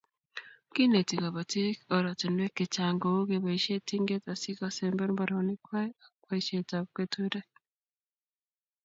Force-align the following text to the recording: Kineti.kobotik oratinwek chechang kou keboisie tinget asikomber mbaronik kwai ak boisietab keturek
Kineti.kobotik 0.73 1.77
oratinwek 1.95 2.53
chechang 2.57 2.97
kou 3.01 3.19
keboisie 3.29 3.77
tinget 3.87 4.23
asikomber 4.33 5.09
mbaronik 5.13 5.61
kwai 5.67 5.89
ak 6.05 6.11
boisietab 6.25 6.85
keturek 6.95 7.47